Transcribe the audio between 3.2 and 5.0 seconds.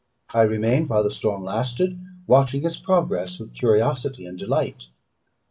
with curiosity and delight.